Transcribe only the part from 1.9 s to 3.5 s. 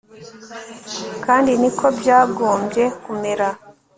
byagombye kumera